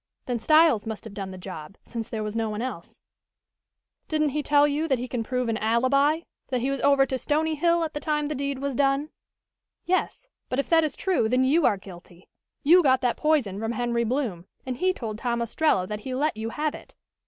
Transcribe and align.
"Then 0.25 0.39
Styles 0.39 0.87
must 0.87 1.03
have 1.03 1.13
done 1.13 1.29
the 1.29 1.37
job, 1.37 1.77
since 1.85 2.09
there 2.09 2.23
was 2.23 2.35
no 2.35 2.49
one 2.49 2.63
else." 2.63 2.99
"Didn't 4.07 4.29
he 4.29 4.41
tell 4.41 4.67
you 4.67 4.87
that 4.87 4.97
he 4.97 5.07
can 5.07 5.23
prove 5.23 5.47
an 5.47 5.59
alibi! 5.59 6.21
That 6.47 6.61
he 6.61 6.71
was 6.71 6.81
over 6.81 7.05
to 7.05 7.19
Stony 7.19 7.53
Hill 7.53 7.83
at 7.83 7.93
the 7.93 7.99
time 7.99 8.25
the 8.25 8.33
deed 8.33 8.57
was 8.57 8.73
done?" 8.73 9.09
"Yes, 9.85 10.27
but 10.49 10.57
if 10.57 10.67
that 10.69 10.83
is 10.83 10.95
true, 10.95 11.29
then 11.29 11.43
you 11.43 11.67
are 11.67 11.77
guilty. 11.77 12.27
You 12.63 12.81
got 12.81 13.01
that 13.01 13.15
poison 13.15 13.59
from 13.59 13.73
Henry 13.73 14.03
Bloom, 14.03 14.47
and 14.65 14.77
he 14.77 14.91
told 14.91 15.19
Tom 15.19 15.39
Ostrello 15.39 15.85
that 15.85 15.99
he 15.99 16.15
let 16.15 16.35
you 16.35 16.49
have 16.49 16.73
it. 16.73 16.95